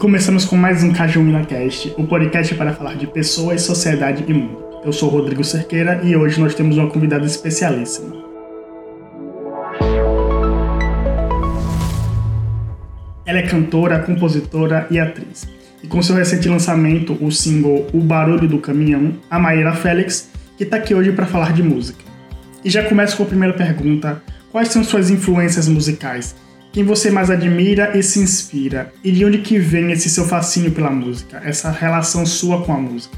[0.00, 4.56] Começamos com mais um Cajumina Cast, o podcast para falar de pessoas, sociedade e mundo.
[4.82, 8.16] Eu sou Rodrigo Cerqueira e hoje nós temos uma convidada especialíssima.
[13.26, 15.46] Ela é cantora, compositora e atriz.
[15.82, 20.64] E com seu recente lançamento, o single O Barulho do Caminhão, a Maíra Félix, que
[20.64, 22.02] está aqui hoje para falar de música.
[22.64, 26.34] E já começo com a primeira pergunta: quais são suas influências musicais?
[26.72, 28.92] Quem você mais admira e se inspira?
[29.02, 32.78] E de onde que vem esse seu fascínio pela música, essa relação sua com a
[32.78, 33.16] música?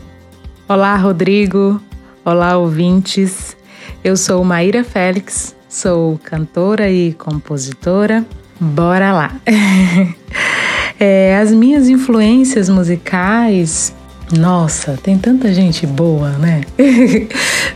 [0.66, 1.78] Olá, Rodrigo.
[2.24, 3.54] Olá, ouvintes.
[4.02, 8.24] Eu sou Maíra Félix, sou cantora e compositora.
[8.58, 9.36] Bora lá!
[10.98, 13.94] é, as minhas influências musicais
[14.30, 16.62] nossa, tem tanta gente boa, né?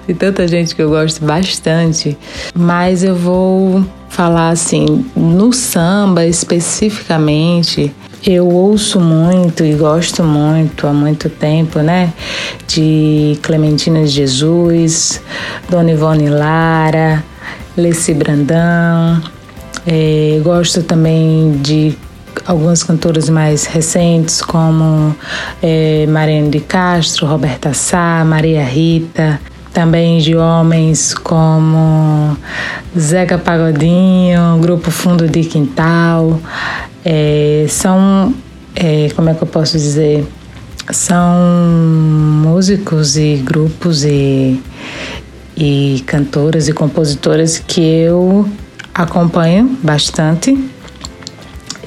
[0.06, 2.16] tem tanta gente que eu gosto bastante,
[2.54, 7.92] mas eu vou falar assim, no samba especificamente,
[8.24, 12.12] eu ouço muito e gosto muito há muito tempo, né?
[12.66, 15.20] De Clementina de Jesus,
[15.68, 17.23] Dona Ivone Lara,
[17.76, 19.23] Leci Brandão.
[19.87, 21.96] É, gosto também de
[22.46, 25.14] algumas cantoras mais recentes, como
[25.62, 29.40] é, Mariana de Castro, Roberta Sá, Maria Rita,
[29.72, 32.36] também de homens como
[32.98, 36.40] Zeca Pagodinho, Grupo Fundo de Quintal.
[37.04, 38.34] É, são,
[38.74, 40.26] é, como é que eu posso dizer?
[40.90, 41.34] São
[42.42, 44.62] músicos e grupos e,
[45.56, 48.48] e cantoras e compositoras que eu
[48.94, 50.56] acompanho bastante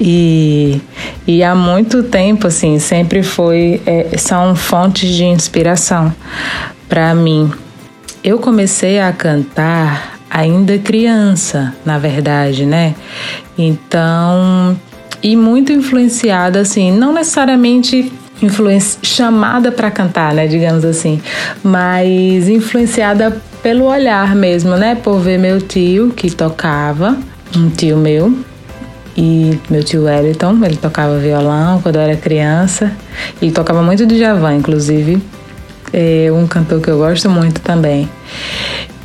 [0.00, 0.80] e,
[1.26, 6.14] e há muito tempo, assim, sempre foi, é, são fontes de inspiração
[6.88, 7.52] para mim.
[8.24, 12.94] Eu comecei a cantar ainda criança, na verdade, né?
[13.58, 14.76] Então,
[15.22, 18.10] e muito influenciada, assim, não necessariamente
[19.02, 21.20] chamada para cantar, né, digamos assim,
[21.62, 27.18] mas influenciada pelo olhar mesmo, né, por ver meu tio que tocava,
[27.54, 28.34] um tio meu,
[29.20, 32.90] e meu tio Wellington, ele tocava violão quando eu era criança.
[33.40, 35.22] E tocava muito de Javan, inclusive.
[35.92, 38.08] É um cantor que eu gosto muito também.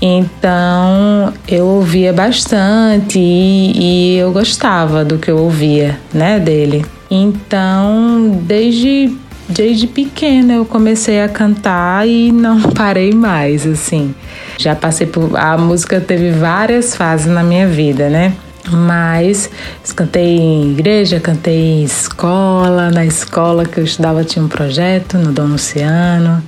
[0.01, 6.85] Então eu ouvia bastante e, e eu gostava do que eu ouvia, né, dele.
[7.11, 9.13] Então, desde
[9.49, 14.15] desde pequena eu comecei a cantar e não parei mais, assim.
[14.57, 18.33] Já passei por a música teve várias fases na minha vida, né?
[18.71, 19.49] Mas
[19.95, 25.31] cantei em igreja, cantei em escola, na escola que eu estudava tinha um projeto no
[25.31, 26.43] Dom Luciano.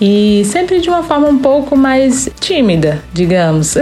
[0.00, 3.76] E sempre de uma forma um pouco mais tímida, digamos.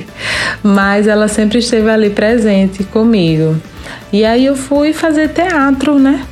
[0.62, 3.56] Mas ela sempre esteve ali presente comigo.
[4.12, 6.24] E aí eu fui fazer teatro, né?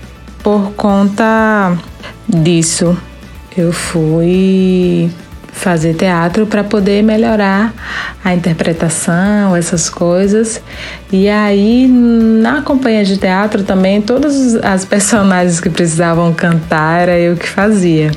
[0.42, 1.76] Por conta
[2.28, 2.96] disso.
[3.56, 5.10] Eu fui
[5.52, 7.72] fazer teatro para poder melhorar
[8.24, 10.60] a interpretação, essas coisas.
[11.12, 17.36] E aí, na companhia de teatro também, todas as personagens que precisavam cantar era eu
[17.36, 18.10] que fazia.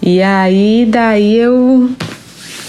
[0.00, 1.90] E aí, daí eu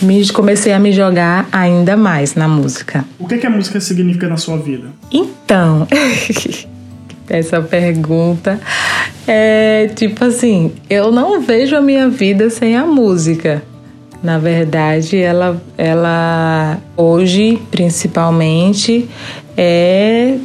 [0.02, 3.06] me, comecei a me jogar ainda mais na música.
[3.20, 4.88] O que, que a música significa na sua vida?
[5.12, 5.88] Então,
[7.30, 8.60] essa pergunta
[9.28, 13.64] é tipo assim: eu não vejo a minha vida sem a música.
[14.24, 19.10] Na verdade, ela, ela hoje, principalmente,
[19.58, 20.38] é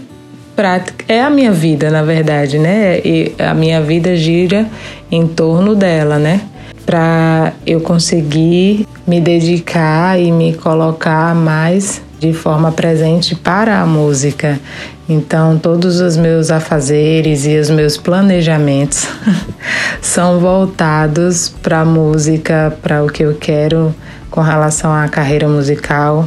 [0.56, 2.98] prática, é a minha vida, na verdade, né?
[2.98, 4.66] E a minha vida gira
[5.08, 6.40] em torno dela, né?
[6.88, 14.58] Para eu conseguir me dedicar e me colocar mais de forma presente para a música.
[15.06, 19.06] Então, todos os meus afazeres e os meus planejamentos
[20.00, 23.94] são voltados para a música, para o que eu quero
[24.30, 26.26] com relação à carreira musical.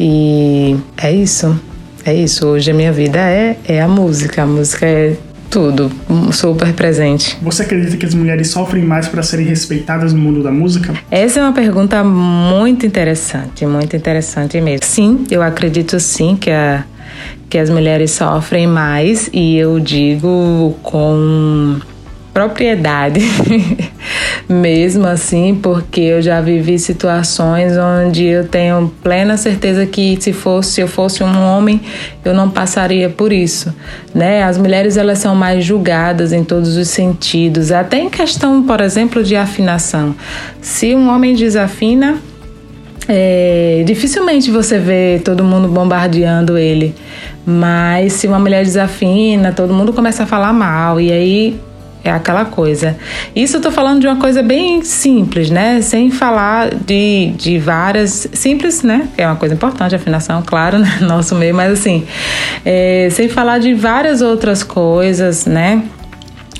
[0.00, 1.54] E é isso.
[2.02, 2.46] É isso.
[2.46, 4.42] Hoje a minha vida é, é a música.
[4.42, 5.16] A música é
[5.50, 5.90] tudo,
[6.32, 7.36] super presente.
[7.42, 10.94] Você acredita que as mulheres sofrem mais para serem respeitadas no mundo da música?
[11.10, 14.84] Essa é uma pergunta muito interessante, muito interessante mesmo.
[14.84, 16.84] Sim, eu acredito sim que a
[17.48, 21.80] que as mulheres sofrem mais e eu digo com
[22.38, 23.20] propriedade,
[24.48, 30.74] mesmo assim, porque eu já vivi situações onde eu tenho plena certeza que se fosse
[30.74, 31.80] se eu fosse um homem,
[32.24, 33.74] eu não passaria por isso,
[34.14, 34.44] né?
[34.44, 39.24] As mulheres elas são mais julgadas em todos os sentidos, até em questão, por exemplo,
[39.24, 40.14] de afinação.
[40.60, 42.18] Se um homem desafina,
[43.08, 46.94] é, dificilmente você vê todo mundo bombardeando ele
[47.46, 51.67] Mas se uma mulher desafina, todo mundo começa a falar mal e aí
[52.04, 52.96] é aquela coisa.
[53.34, 55.80] Isso eu tô falando de uma coisa bem simples, né?
[55.82, 58.28] Sem falar de, de várias.
[58.32, 59.08] Simples, né?
[59.16, 60.98] É uma coisa importante, afinação, claro, né?
[61.00, 62.06] Nosso meio, mas assim.
[62.64, 65.82] É, sem falar de várias outras coisas, né?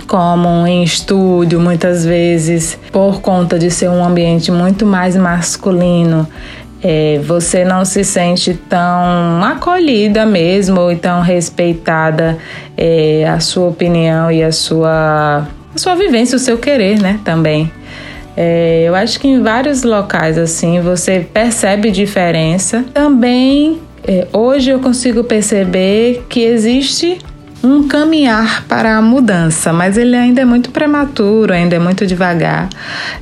[0.06, 6.26] como em estúdio, muitas vezes, por conta de ser um ambiente muito mais masculino,
[6.82, 12.38] é, você não se sente tão acolhida mesmo ou tão respeitada
[12.76, 17.18] é, a sua opinião e a sua, a sua vivência, o seu querer, né?
[17.24, 17.72] Também.
[18.36, 22.84] É, eu acho que em vários locais assim você percebe diferença.
[22.94, 27.18] Também é, hoje eu consigo perceber que existe
[27.62, 32.68] um caminhar para a mudança, mas ele ainda é muito prematuro, ainda é muito devagar.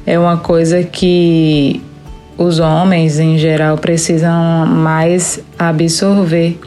[0.06, 1.80] É uma coisa que
[2.36, 6.58] os homens em geral precisam mais absorver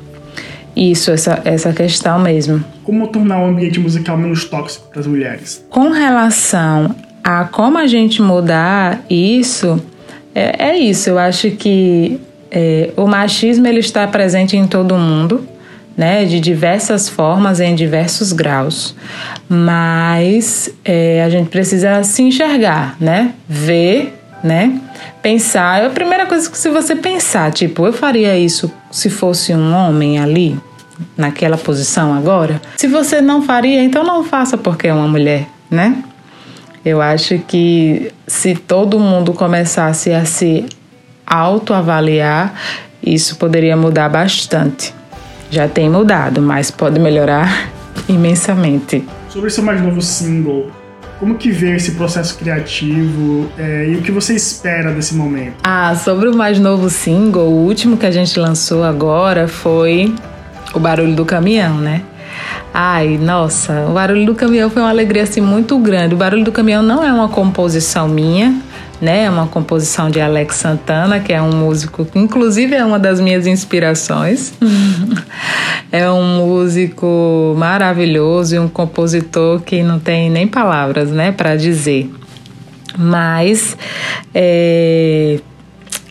[0.75, 2.63] isso, essa, essa questão mesmo.
[2.83, 5.65] Como tornar o ambiente musical menos tóxico para as mulheres?
[5.69, 9.81] Com relação a como a gente mudar isso,
[10.33, 11.09] é, é isso.
[11.09, 12.19] Eu acho que
[12.49, 15.47] é, o machismo ele está presente em todo mundo.
[15.97, 18.95] Né, de diversas formas, em diversos graus.
[19.49, 23.33] Mas é, a gente precisa se enxergar, né?
[23.49, 24.79] Ver né?
[25.21, 29.53] Pensar, é a primeira coisa que se você pensar, tipo, eu faria isso se fosse
[29.53, 30.59] um homem ali,
[31.17, 32.61] naquela posição agora?
[32.77, 36.03] Se você não faria, então não faça porque é uma mulher, né?
[36.83, 40.65] Eu acho que se todo mundo começasse a se
[41.25, 42.53] autoavaliar,
[43.03, 44.93] isso poderia mudar bastante.
[45.51, 47.69] Já tem mudado, mas pode melhorar
[48.07, 49.03] imensamente.
[49.29, 50.71] Sobre seu mais novo single,
[51.19, 55.55] como que vê esse processo criativo é, e o que você espera desse momento?
[55.63, 60.15] Ah, sobre o mais novo single, o último que a gente lançou agora foi
[60.73, 62.03] o Barulho do Caminhão, né?
[62.73, 66.13] Ai, nossa, o Barulho do Caminhão foi uma alegria assim muito grande.
[66.13, 68.55] O Barulho do Caminhão não é uma composição minha,
[69.01, 69.23] né?
[69.23, 73.19] É uma composição de Alex Santana, que é um músico que inclusive é uma das
[73.19, 74.53] minhas inspirações.
[75.91, 82.11] é um músico maravilhoso e um compositor que não tem nem palavras, né, para dizer.
[82.97, 83.77] Mas
[84.33, 85.39] é,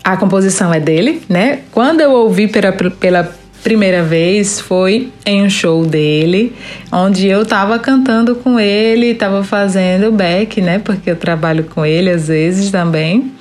[0.02, 1.60] a composição é dele, né?
[1.70, 3.30] Quando eu ouvi pela, pela
[3.62, 6.54] primeira vez foi em um show dele,
[6.90, 10.78] onde eu tava cantando com ele, tava fazendo back, né?
[10.78, 13.32] Porque eu trabalho com ele às vezes também.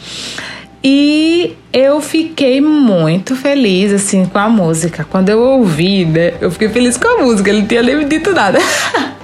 [0.84, 5.06] E eu fiquei muito feliz, assim, com a música.
[5.10, 6.34] Quando eu ouvi, né?
[6.40, 8.60] Eu fiquei feliz com a música, ele não tinha nem me dito nada.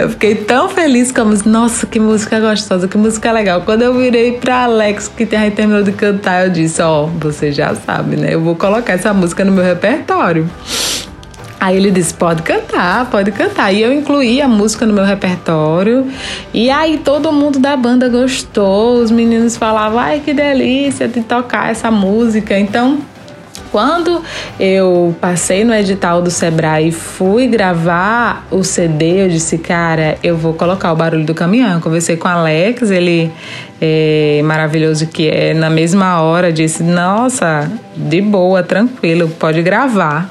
[0.00, 1.50] Eu fiquei tão feliz com a música.
[1.50, 3.60] Nossa, que música gostosa, que música legal.
[3.60, 7.74] Quando eu virei pra Alex, que terminou de cantar, eu disse: Ó, oh, você já
[7.74, 8.32] sabe, né?
[8.32, 10.48] Eu vou colocar essa música no meu repertório.
[11.60, 13.70] Aí ele disse: pode cantar, pode cantar.
[13.74, 16.10] E eu incluí a música no meu repertório.
[16.54, 18.94] E aí todo mundo da banda gostou.
[18.94, 22.58] Os meninos falavam: ai, que delícia de tocar essa música.
[22.58, 23.00] Então
[23.70, 24.22] quando
[24.58, 30.36] eu passei no edital do Sebrae e fui gravar o CD, eu disse, cara, eu
[30.36, 31.74] vou colocar o barulho do caminhão.
[31.74, 33.30] Eu conversei com o Alex, ele
[33.80, 40.30] é maravilhoso que é, na mesma hora disse, nossa, de boa, tranquilo, pode gravar.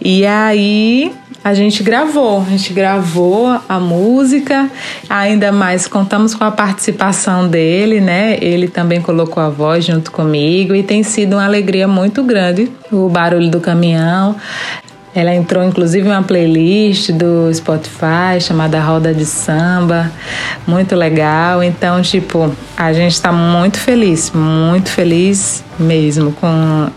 [0.00, 1.12] E aí
[1.46, 4.68] a gente gravou, a gente gravou a música,
[5.08, 8.36] ainda mais contamos com a participação dele, né?
[8.40, 13.08] Ele também colocou a voz junto comigo e tem sido uma alegria muito grande o
[13.08, 14.34] barulho do caminhão.
[15.14, 20.10] Ela entrou inclusive em uma playlist do Spotify chamada Roda de Samba,
[20.66, 21.62] muito legal.
[21.62, 26.90] Então, tipo, a gente está muito feliz, muito feliz mesmo com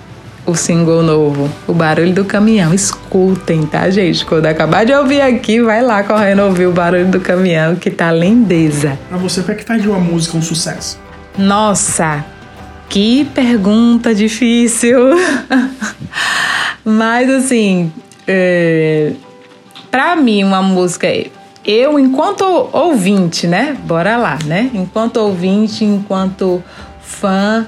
[0.45, 2.73] o single novo, O Barulho do Caminhão.
[2.73, 4.25] Escutem, tá, gente?
[4.25, 8.11] Quando acabar de ouvir aqui, vai lá correndo ouvir o Barulho do Caminhão, que tá
[8.11, 8.97] lindeza.
[9.07, 10.99] Pra você, o que é que faz de uma música um sucesso?
[11.37, 12.25] Nossa,
[12.89, 14.97] que pergunta difícil.
[16.83, 17.91] Mas, assim,
[18.27, 19.13] é...
[19.91, 21.07] pra mim, uma música
[21.65, 23.77] eu, enquanto ouvinte, né?
[23.83, 24.71] Bora lá, né?
[24.73, 26.63] Enquanto ouvinte, enquanto
[26.99, 27.67] fã,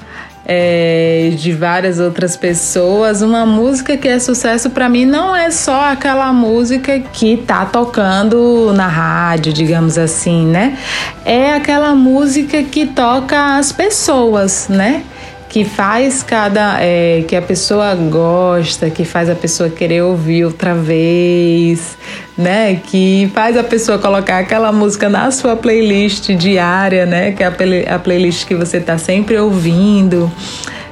[0.53, 3.21] é, de várias outras pessoas.
[3.21, 8.73] Uma música que é sucesso para mim não é só aquela música que tá tocando
[8.73, 10.77] na rádio, digamos assim, né?
[11.23, 15.03] É aquela música que toca as pessoas, né?
[15.47, 20.73] que faz cada é, que a pessoa gosta, que faz a pessoa querer ouvir outra
[20.73, 21.97] vez,
[22.37, 22.75] né?
[22.75, 27.31] Que faz a pessoa colocar aquela música na sua playlist diária, né?
[27.31, 30.31] Que é a, play, a playlist que você está sempre ouvindo.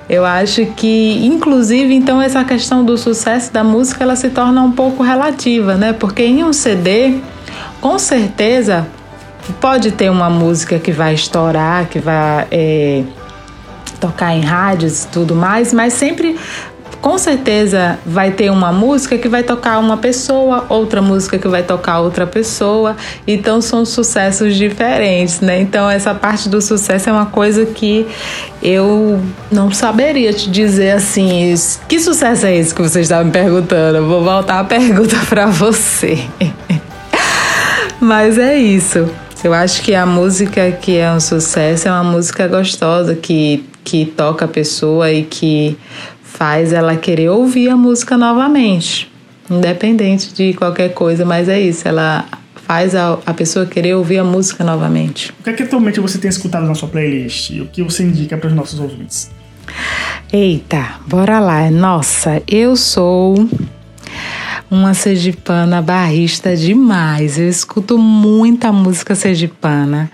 [0.10, 4.72] Eu acho que, inclusive, então essa questão do sucesso da música ela se torna um
[4.72, 5.94] pouco relativa, né?
[5.94, 7.20] Porque em um CD,
[7.80, 8.88] com certeza,
[9.62, 13.04] pode ter uma música que vai estourar, que vai é,
[14.00, 16.36] tocar em rádios e tudo mais, mas sempre
[17.02, 21.64] com certeza vai ter uma música que vai tocar uma pessoa, outra música que vai
[21.64, 22.96] tocar outra pessoa.
[23.26, 25.62] Então são sucessos diferentes, né?
[25.62, 28.06] Então essa parte do sucesso é uma coisa que
[28.62, 31.56] eu não saberia te dizer assim,
[31.88, 33.98] que sucesso é esse que você estava me perguntando?
[33.98, 36.20] Eu vou voltar a pergunta para você.
[38.02, 39.10] Mas é isso.
[39.42, 44.06] Eu acho que a música que é um sucesso é uma música gostosa, que, que
[44.06, 45.78] toca a pessoa e que
[46.40, 49.12] faz ela querer ouvir a música novamente,
[49.52, 52.24] independente de qualquer coisa, mas é isso, ela
[52.56, 55.34] faz a, a pessoa querer ouvir a música novamente.
[55.38, 57.50] O que é que atualmente você tem escutado na sua playlist?
[57.60, 59.30] O que você indica para os nossos ouvintes?
[60.32, 61.70] Eita, bora lá.
[61.70, 63.36] Nossa, eu sou
[64.72, 67.38] uma sergipana barrista demais.
[67.38, 70.10] Eu escuto muita música sergipana.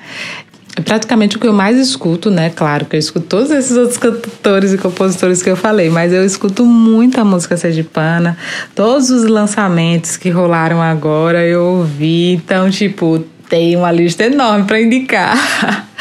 [0.78, 2.52] É praticamente o que eu mais escuto, né?
[2.54, 6.26] Claro que eu escuto todos esses outros cantores e compositores que eu falei, mas eu
[6.26, 8.38] escuto muita música sergipana.
[8.76, 12.34] Todos os lançamentos que rolaram agora eu ouvi.
[12.34, 15.38] Então, tipo, tem uma lista enorme para indicar.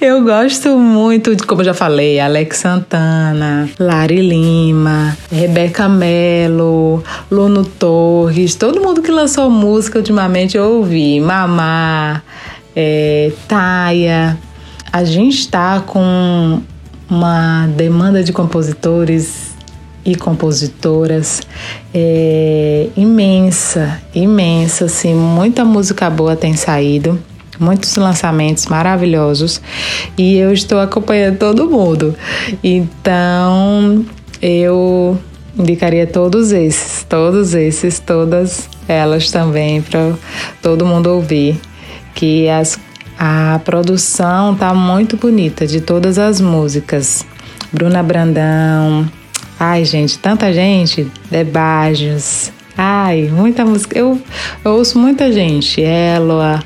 [0.00, 7.64] Eu gosto muito, de, como eu já falei, Alex Santana, Lari Lima, Rebeca Mello, Luno
[7.64, 11.20] Torres, todo mundo que lançou música ultimamente eu ouvi.
[11.20, 12.22] Mamá,
[12.74, 14.38] é, Taia.
[14.92, 16.62] A gente está com
[17.08, 19.54] uma demanda de compositores
[20.04, 21.40] e compositoras
[21.92, 27.18] é, imensa, imensa, assim, muita música boa tem saído
[27.58, 29.60] muitos lançamentos maravilhosos
[30.16, 32.14] e eu estou acompanhando todo mundo.
[32.62, 34.04] Então,
[34.42, 35.18] eu
[35.56, 40.14] indicaria todos esses, todos esses, todas elas também para
[40.60, 41.60] todo mundo ouvir
[42.14, 42.78] que as,
[43.18, 47.26] a produção tá muito bonita de todas as músicas.
[47.72, 49.10] Bruna Brandão,
[49.58, 53.98] ai gente, tanta gente, Debajos, ai, muita música.
[53.98, 54.20] Eu,
[54.64, 56.62] eu ouço muita gente, Eloa,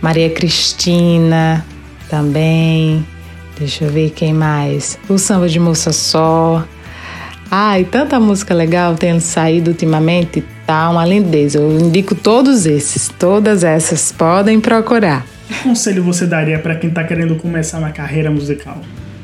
[0.00, 1.64] Maria Cristina
[2.08, 3.04] também.
[3.58, 4.98] Deixa eu ver quem mais.
[5.08, 6.64] O Samba de Moça Só.
[7.54, 11.58] Ai, tanta música legal tem saído ultimamente, tá uma lindeza.
[11.58, 15.26] Eu indico todos esses, todas essas, podem procurar.
[15.46, 18.80] Que conselho você daria para quem tá querendo começar uma carreira musical?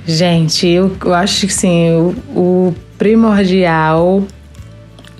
[0.06, 4.22] Gente, eu, eu acho que sim, o, o primordial,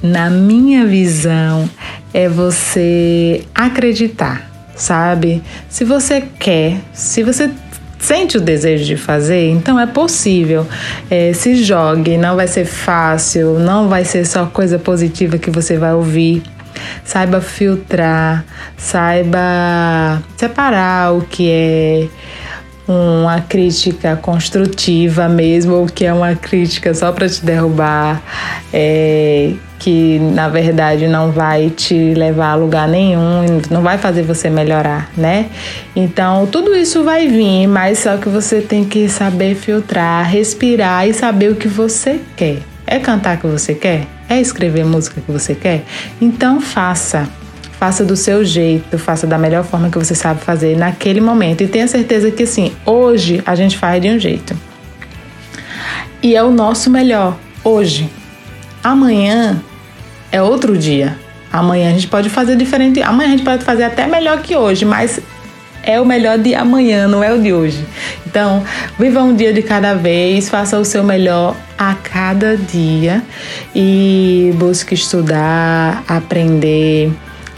[0.03, 1.67] na minha visão,
[2.13, 4.47] é você acreditar
[4.79, 5.43] sabe?
[5.69, 7.51] Se você quer, se você
[7.99, 10.67] sente o desejo de fazer, então é possível.
[11.11, 15.77] É, se jogue, não vai ser fácil, não vai ser só coisa positiva que você
[15.77, 16.43] vai ouvir.
[17.05, 18.45] Saiba filtrar,
[18.77, 22.09] saiba separar o que é
[22.89, 28.23] uma crítica construtiva mesmo, ou que é uma crítica só para te derrubar,
[28.73, 34.49] é, que na verdade não vai te levar a lugar nenhum, não vai fazer você
[34.49, 35.51] melhorar, né?
[35.95, 41.13] Então tudo isso vai vir, mas só que você tem que saber filtrar, respirar e
[41.13, 42.61] saber o que você quer.
[42.87, 44.07] É cantar que você quer?
[44.31, 45.85] É escrever música que você quer?
[46.21, 47.29] Então faça.
[47.79, 51.63] Faça do seu jeito, faça da melhor forma que você sabe fazer naquele momento.
[51.63, 54.57] E tenha certeza que assim, hoje a gente faz de um jeito.
[56.21, 58.11] E é o nosso melhor hoje.
[58.83, 59.63] Amanhã
[60.33, 61.17] é outro dia.
[61.53, 63.01] Amanhã a gente pode fazer diferente.
[63.01, 65.21] Amanhã a gente pode fazer até melhor que hoje, mas
[65.83, 67.85] é o melhor de amanhã, não é o de hoje.
[68.27, 68.63] Então,
[68.99, 73.23] viva um dia de cada vez, faça o seu melhor a cada dia
[73.75, 77.11] e busque estudar, aprender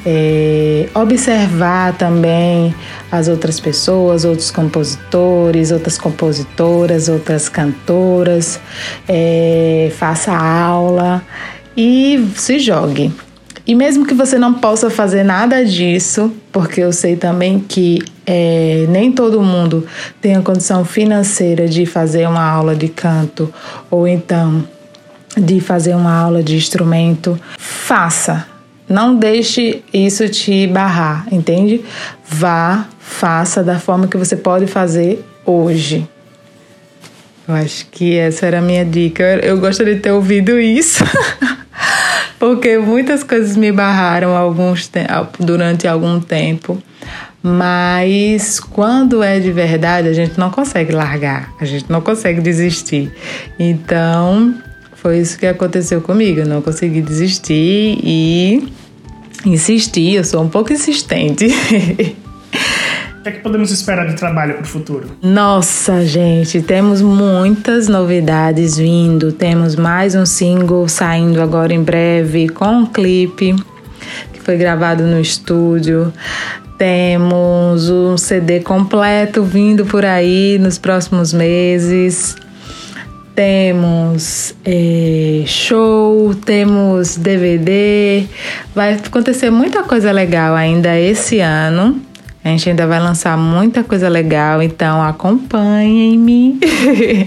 [0.05, 2.75] é, observar também
[3.11, 8.61] as outras pessoas, outros compositores, outras compositoras, outras cantoras,
[9.09, 11.23] é, faça aula
[11.77, 13.13] e se jogue.
[13.67, 18.87] E mesmo que você não possa fazer nada disso, porque eu sei também que é,
[18.89, 19.87] nem todo mundo
[20.21, 23.53] tem a condição financeira de fazer uma aula de canto
[23.91, 24.65] ou então
[25.37, 28.50] de fazer uma aula de instrumento, faça
[28.91, 31.81] não deixe isso te barrar, entende?
[32.29, 36.09] Vá, faça da forma que você pode fazer hoje.
[37.47, 39.25] Eu acho que essa era a minha dica.
[39.43, 41.05] Eu gostaria de ter ouvido isso.
[42.41, 44.91] porque muitas coisas me barraram alguns
[45.39, 46.83] durante algum tempo.
[47.43, 53.13] Mas quando é de verdade, a gente não consegue largar, a gente não consegue desistir.
[53.59, 54.55] Então,
[54.95, 56.41] foi isso que aconteceu comigo.
[56.41, 58.69] Eu não consegui desistir e
[59.45, 60.15] insisti.
[60.15, 61.47] Eu sou um pouco insistente.
[63.21, 65.11] O que é que podemos esperar de trabalho para o futuro?
[65.21, 69.31] Nossa, gente, temos muitas novidades vindo.
[69.31, 73.55] Temos mais um single saindo agora em breve com um clipe
[74.33, 76.11] que foi gravado no estúdio.
[76.79, 82.35] Temos um CD completo vindo por aí nos próximos meses.
[83.41, 88.27] Temos é, show, temos DVD.
[88.75, 92.03] Vai acontecer muita coisa legal ainda esse ano.
[92.45, 96.61] A gente ainda vai lançar muita coisa legal, então acompanhem-me.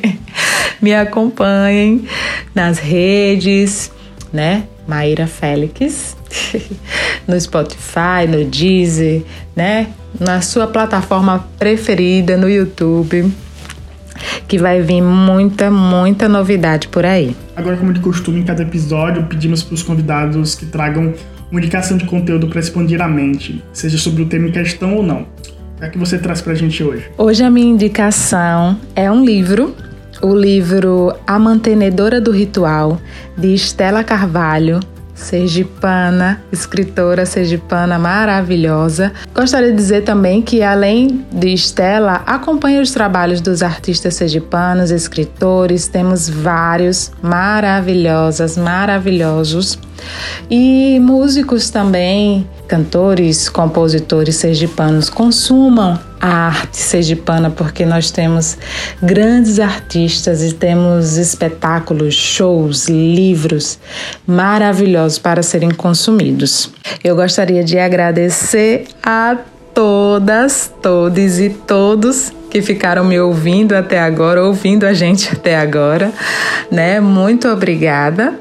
[0.80, 2.08] Me acompanhem
[2.54, 3.92] nas redes,
[4.32, 4.66] né?
[4.88, 6.16] Maíra Félix,
[7.28, 9.24] no Spotify, no Deezer,
[9.56, 9.88] né?
[10.20, 13.34] Na sua plataforma preferida, no YouTube,
[14.48, 17.36] que vai vir muita, muita novidade por aí.
[17.56, 21.14] Agora, como de costume, em cada episódio, pedimos para os convidados que tragam
[21.52, 25.04] uma indicação de conteúdo para expandir a mente, seja sobre o tema em questão ou
[25.04, 25.22] não.
[25.22, 27.06] O que é que você traz para a gente hoje?
[27.18, 29.76] Hoje a minha indicação é um livro,
[30.22, 33.00] o livro A Mantenedora do Ritual,
[33.38, 34.80] de Estela Carvalho,
[35.24, 39.12] sergipana, escritora sergipana maravilhosa.
[39.34, 45.88] Gostaria de dizer também que, além de Estela, acompanha os trabalhos dos artistas sergipanos, escritores,
[45.88, 49.80] temos vários maravilhosas, maravilhosos.
[50.50, 58.58] E músicos também, cantores, compositores sergipanos, consumam a arte sergipana, porque nós temos
[59.02, 63.78] grandes artistas e temos espetáculos, shows, livros
[64.26, 66.72] maravilhosos para serem consumidos.
[67.04, 69.36] Eu gostaria de agradecer a
[69.74, 76.10] todas, todos e todos que ficaram me ouvindo até agora, ouvindo a gente até agora,
[76.72, 77.02] né?
[77.02, 78.40] Muito obrigada.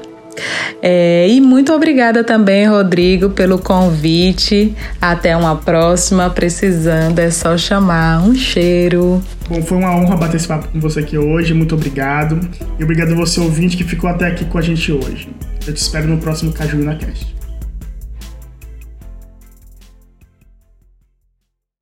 [0.81, 4.73] É, e muito obrigada também, Rodrigo, pelo convite.
[5.01, 6.29] Até uma próxima.
[6.29, 8.23] Precisando, é só chamar.
[8.23, 9.21] Um cheiro.
[9.49, 11.53] Bom, foi uma honra bater esse papo com você aqui hoje.
[11.53, 12.39] Muito obrigado.
[12.79, 15.29] E obrigado a você, ouvinte, que ficou até aqui com a gente hoje.
[15.65, 17.42] Eu te espero no próximo Cajuína Cast.